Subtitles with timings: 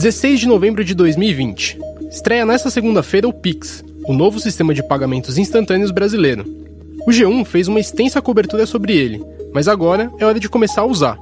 [0.00, 1.78] 16 de novembro de 2020.
[2.10, 6.42] Estreia nesta segunda-feira o Pix, o novo sistema de pagamentos instantâneos brasileiro.
[7.06, 10.86] O G1 fez uma extensa cobertura sobre ele, mas agora é hora de começar a
[10.86, 11.18] usar.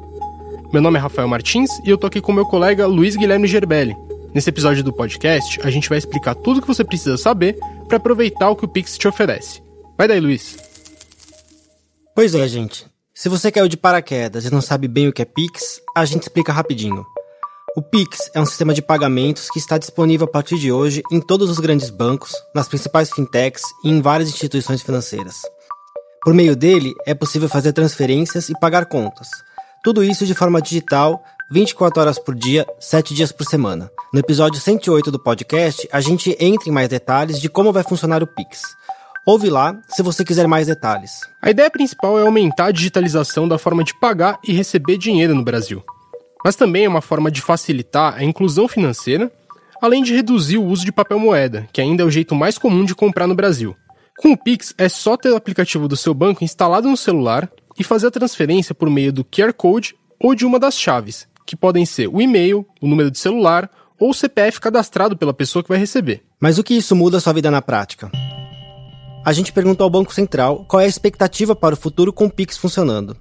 [0.72, 3.96] Meu nome é Rafael Martins e eu tô aqui com meu colega Luiz Guilherme Gerbelli.
[4.32, 7.96] Nesse episódio do podcast, a gente vai explicar tudo o que você precisa saber para
[7.96, 9.60] aproveitar o que o Pix te oferece.
[9.96, 10.56] Vai daí, Luiz.
[12.14, 12.86] Pois é, gente.
[13.12, 16.22] Se você caiu de paraquedas e não sabe bem o que é Pix, a gente
[16.22, 17.04] explica rapidinho.
[17.78, 21.20] O Pix é um sistema de pagamentos que está disponível a partir de hoje em
[21.20, 25.42] todos os grandes bancos, nas principais fintechs e em várias instituições financeiras.
[26.24, 29.28] Por meio dele, é possível fazer transferências e pagar contas.
[29.84, 31.22] Tudo isso de forma digital,
[31.52, 33.88] 24 horas por dia, 7 dias por semana.
[34.12, 38.24] No episódio 108 do podcast, a gente entra em mais detalhes de como vai funcionar
[38.24, 38.60] o Pix.
[39.24, 41.20] Ouve lá se você quiser mais detalhes.
[41.40, 45.44] A ideia principal é aumentar a digitalização da forma de pagar e receber dinheiro no
[45.44, 45.80] Brasil
[46.44, 49.30] mas também é uma forma de facilitar a inclusão financeira,
[49.80, 52.84] além de reduzir o uso de papel moeda, que ainda é o jeito mais comum
[52.84, 53.76] de comprar no Brasil.
[54.18, 57.84] Com o Pix, é só ter o aplicativo do seu banco instalado no celular e
[57.84, 61.86] fazer a transferência por meio do QR Code ou de uma das chaves, que podem
[61.86, 65.78] ser o e-mail, o número de celular ou o CPF cadastrado pela pessoa que vai
[65.78, 66.22] receber.
[66.40, 68.10] Mas o que isso muda a sua vida na prática?
[69.24, 72.30] A gente perguntou ao Banco Central qual é a expectativa para o futuro com o
[72.30, 73.16] Pix funcionando.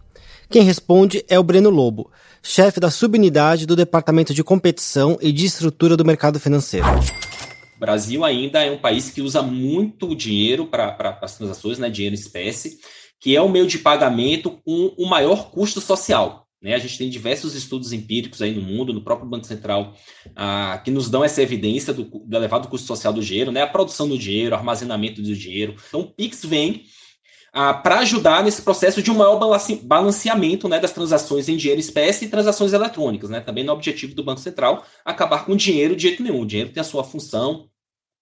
[0.50, 2.10] Quem responde é o Breno Lobo,
[2.42, 6.88] chefe da subunidade do Departamento de Competição e de Estrutura do Mercado Financeiro.
[7.76, 12.16] O Brasil ainda é um país que usa muito dinheiro para as transações, né, dinheiro
[12.16, 12.80] em espécie,
[13.20, 16.48] que é o meio de pagamento com o maior custo social.
[16.62, 16.76] Né?
[16.76, 19.96] A gente tem diversos estudos empíricos aí no mundo, no próprio Banco Central,
[20.34, 23.64] ah, que nos dão essa evidência do, do elevado custo social do dinheiro, né?
[23.64, 25.76] a produção do dinheiro, o armazenamento do dinheiro.
[25.90, 26.86] Então, o PIX vem
[27.84, 29.40] para ajudar nesse processo de um maior
[29.84, 33.30] balanceamento né, das transações em dinheiro espécie e transações eletrônicas.
[33.30, 33.42] Né?
[33.42, 36.42] Também no objetivo do Banco Central, acabar com o dinheiro de jeito nenhum.
[36.42, 37.68] O dinheiro tem a sua função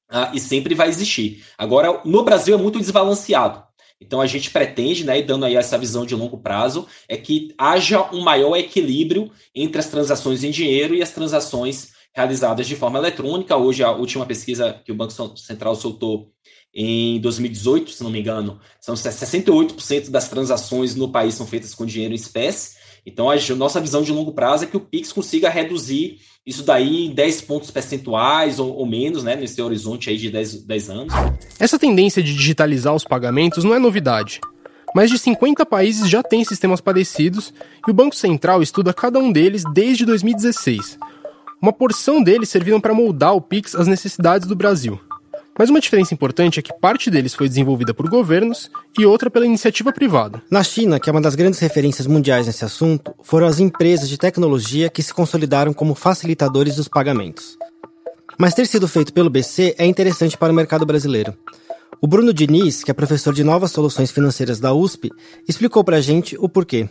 [0.10, 1.44] ah, e sempre vai existir.
[1.58, 3.64] Agora, no Brasil é muito desbalanceado.
[4.00, 8.10] Então a gente pretende, né, dando aí essa visão de longo prazo, é que haja
[8.14, 13.56] um maior equilíbrio entre as transações em dinheiro e as transações realizadas de forma eletrônica.
[13.56, 16.32] Hoje, a última pesquisa que o Banco Central soltou
[16.76, 21.86] em 2018, se não me engano, são 68% das transações no país são feitas com
[21.86, 22.76] dinheiro em espécie.
[23.06, 27.06] Então, a nossa visão de longo prazo é que o Pix consiga reduzir isso daí
[27.06, 31.14] em 10 pontos percentuais ou, ou menos, né, nesse horizonte aí de 10, 10 anos.
[31.60, 34.42] Essa tendência de digitalizar os pagamentos não é novidade.
[34.94, 37.54] Mais de 50 países já têm sistemas parecidos
[37.88, 40.98] e o Banco Central estuda cada um deles desde 2016.
[41.62, 45.00] Uma porção deles serviram para moldar o Pix às necessidades do Brasil.
[45.58, 49.46] Mas uma diferença importante é que parte deles foi desenvolvida por governos e outra pela
[49.46, 50.42] iniciativa privada.
[50.52, 54.18] Na China, que é uma das grandes referências mundiais nesse assunto, foram as empresas de
[54.18, 57.58] tecnologia que se consolidaram como facilitadores dos pagamentos.
[58.38, 61.34] Mas ter sido feito pelo BC é interessante para o mercado brasileiro.
[62.02, 65.12] O Bruno Diniz, que é professor de novas soluções financeiras da USP,
[65.48, 66.88] explicou para a gente o porquê.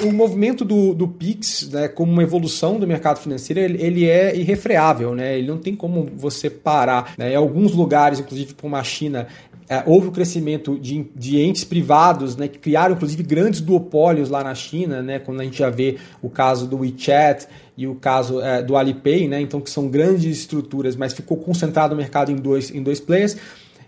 [0.00, 4.36] O movimento do, do Pix, né, como uma evolução do mercado financeiro, ele, ele, é
[4.36, 5.38] irrefreável, né?
[5.38, 7.14] Ele não tem como você parar.
[7.16, 7.32] Né?
[7.32, 9.28] Em alguns lugares, inclusive como a China,
[9.68, 14.42] é, houve o crescimento de, de, entes privados, né, que criaram inclusive grandes duopólios lá
[14.42, 18.40] na China, né, quando a gente já vê o caso do WeChat e o caso
[18.40, 22.36] é, do Alipay, né, então que são grandes estruturas, mas ficou concentrado o mercado em
[22.36, 23.36] dois, em dois players.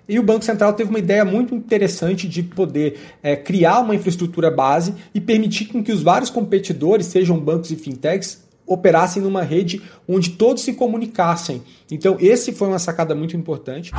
[0.09, 4.51] E o Banco Central teve uma ideia muito interessante de poder é, criar uma infraestrutura
[4.51, 10.31] base e permitir que os vários competidores, sejam bancos e fintechs, operassem numa rede onde
[10.31, 11.63] todos se comunicassem.
[11.91, 13.93] Então, esse foi uma sacada muito importante.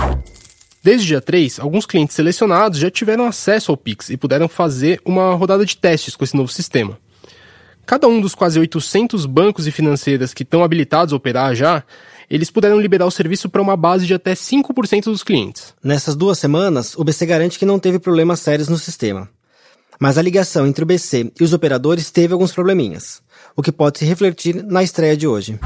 [0.83, 5.33] Desde dia 3, alguns clientes selecionados já tiveram acesso ao Pix e puderam fazer uma
[5.33, 6.99] rodada de testes com esse novo sistema.
[7.85, 11.83] Cada um dos quase 800 bancos e financeiras que estão habilitados a operar já
[12.29, 15.73] eles puderam liberar o serviço para uma base de até 5% dos clientes.
[15.83, 19.29] Nessas duas semanas, o BC garante que não teve problemas sérios no sistema.
[19.99, 23.21] Mas a ligação entre o BC e os operadores teve alguns probleminhas,
[23.55, 25.57] o que pode se refletir na estreia de hoje.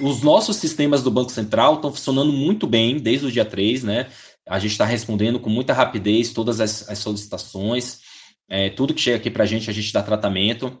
[0.00, 4.06] Os nossos sistemas do Banco Central estão funcionando muito bem desde o dia 3, né?
[4.48, 7.98] A gente está respondendo com muita rapidez todas as, as solicitações.
[8.48, 10.80] É, tudo que chega aqui para a gente, a gente dá tratamento.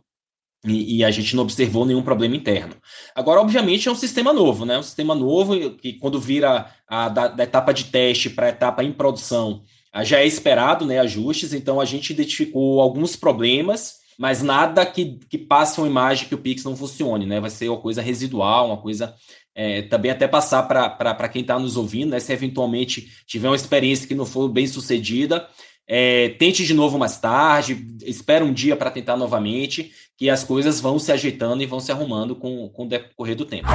[0.64, 2.74] E, e, a gente não observou nenhum problema interno.
[3.14, 4.78] Agora, obviamente, é um sistema novo, né?
[4.78, 8.84] Um sistema novo que, quando vira a, da, da etapa de teste para a etapa
[8.84, 9.62] em produção,
[10.02, 11.54] já é esperado né, ajustes.
[11.54, 16.38] Então, a gente identificou alguns problemas, mas nada que, que passe uma imagem que o
[16.38, 17.40] Pix não funcione, né?
[17.40, 19.14] Vai ser uma coisa residual, uma coisa.
[19.54, 22.20] É, também até passar para quem está nos ouvindo, né?
[22.20, 25.48] Se eventualmente tiver uma experiência que não for bem sucedida,
[25.92, 30.78] é, tente de novo mais tarde, espera um dia para tentar novamente, que as coisas
[30.78, 33.66] vão se ajeitando e vão se arrumando com, com o decorrer do tempo.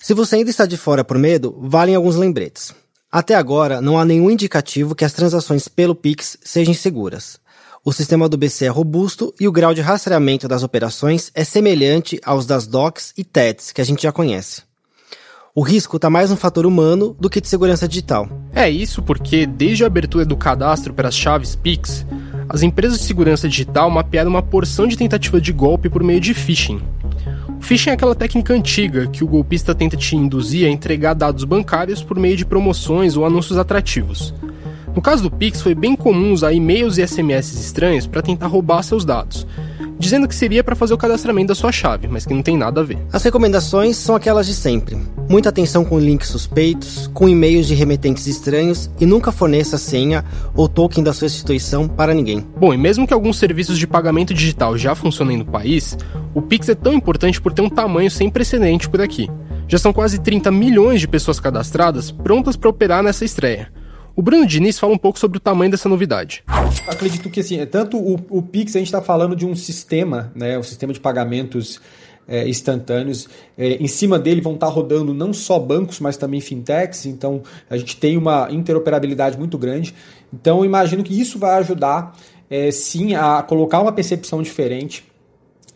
[0.00, 2.74] Se você ainda está de fora por medo, valem alguns lembretes.
[3.12, 7.38] Até agora, não há nenhum indicativo que as transações pelo Pix sejam seguras.
[7.84, 12.18] O sistema do BC é robusto e o grau de rastreamento das operações é semelhante
[12.24, 14.62] aos das DOCs e TEDs que a gente já conhece.
[15.54, 18.26] O risco está mais no fator humano do que de segurança digital.
[18.54, 22.04] É isso porque, desde a abertura do cadastro para as chaves Pix,
[22.48, 26.34] as empresas de segurança digital mapearam uma porção de tentativa de golpe por meio de
[26.34, 26.80] phishing.
[27.58, 31.44] O phishing é aquela técnica antiga que o golpista tenta te induzir a entregar dados
[31.44, 34.34] bancários por meio de promoções ou anúncios atrativos.
[34.94, 38.82] No caso do Pix, foi bem comum usar e-mails e SMS estranhos para tentar roubar
[38.82, 39.46] seus dados,
[40.00, 42.80] dizendo que seria para fazer o cadastramento da sua chave, mas que não tem nada
[42.80, 42.98] a ver.
[43.12, 44.96] As recomendações são aquelas de sempre.
[45.28, 50.24] Muita atenção com links suspeitos, com e-mails de remetentes estranhos e nunca forneça senha
[50.54, 52.44] ou token da sua instituição para ninguém.
[52.56, 55.98] Bom, e mesmo que alguns serviços de pagamento digital já funcionem no país,
[56.34, 59.28] o Pix é tão importante por ter um tamanho sem precedente por aqui.
[59.68, 63.70] Já são quase 30 milhões de pessoas cadastradas prontas para operar nessa estreia.
[64.14, 66.42] O Bruno Diniz fala um pouco sobre o tamanho dessa novidade.
[66.86, 70.32] Acredito que assim, é tanto o, o Pix, a gente está falando de um sistema,
[70.34, 71.80] né, um sistema de pagamentos
[72.30, 73.28] é, instantâneos.
[73.58, 77.06] É, em cima dele vão estar tá rodando não só bancos, mas também fintechs.
[77.06, 79.94] Então a gente tem uma interoperabilidade muito grande.
[80.32, 82.16] Então imagino que isso vai ajudar
[82.48, 85.04] é, sim a colocar uma percepção diferente.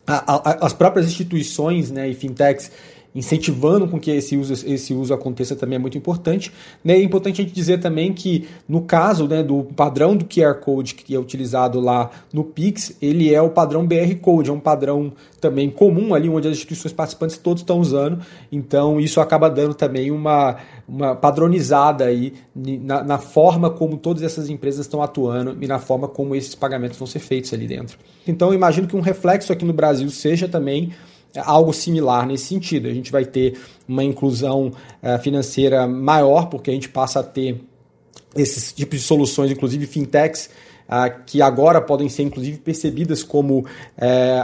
[0.06, 2.70] A, a, as próprias instituições né, e fintechs
[3.14, 6.52] incentivando com que esse uso, esse uso aconteça também é muito importante.
[6.82, 6.94] Né?
[6.94, 10.94] É importante a gente dizer também que, no caso né, do padrão do QR Code
[10.94, 15.12] que é utilizado lá no Pix, ele é o padrão BR Code, é um padrão
[15.40, 18.20] também comum ali, onde as instituições participantes todos estão usando,
[18.50, 20.56] então isso acaba dando também uma,
[20.88, 26.08] uma padronizada aí na, na forma como todas essas empresas estão atuando e na forma
[26.08, 27.98] como esses pagamentos vão ser feitos ali dentro.
[28.26, 30.92] Então, imagino que um reflexo aqui no Brasil seja também
[31.36, 32.88] algo similar nesse sentido.
[32.88, 34.72] A gente vai ter uma inclusão
[35.02, 37.60] uh, financeira maior, porque a gente passa a ter
[38.36, 40.50] esses tipos de soluções, inclusive fintechs,
[40.88, 43.64] uh, que agora podem ser inclusive percebidas como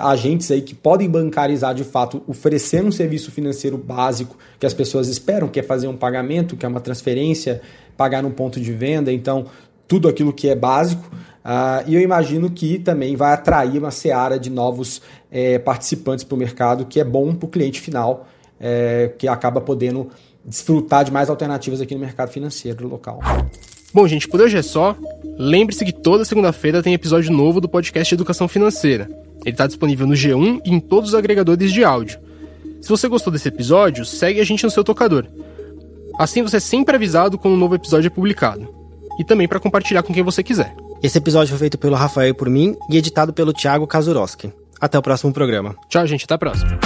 [0.02, 5.08] agentes aí que podem bancarizar de fato, oferecer um serviço financeiro básico que as pessoas
[5.08, 7.60] esperam, que é fazer um pagamento, que é uma transferência,
[7.96, 9.46] pagar num ponto de venda, então
[9.86, 11.10] tudo aquilo que é básico.
[11.44, 15.00] Uh, e eu imagino que também vai atrair uma seara de novos
[15.30, 18.26] é, participantes para o mercado, que é bom para o cliente final,
[18.60, 20.08] é, que acaba podendo
[20.44, 23.20] desfrutar de mais alternativas aqui no mercado financeiro local.
[23.92, 24.96] Bom, gente, por hoje é só.
[25.38, 29.08] Lembre-se que toda segunda-feira tem episódio novo do podcast Educação Financeira.
[29.40, 32.20] Ele está disponível no G1 e em todos os agregadores de áudio.
[32.80, 35.26] Se você gostou desse episódio, segue a gente no seu tocador.
[36.18, 38.68] Assim você é sempre avisado quando um novo episódio é publicado.
[39.18, 40.74] E também para compartilhar com quem você quiser.
[41.02, 44.52] Esse episódio foi feito pelo Rafael e por mim e editado pelo Thiago Kazuroski.
[44.78, 45.74] Até o próximo programa.
[45.88, 46.24] Tchau, gente.
[46.24, 46.78] Até a próxima.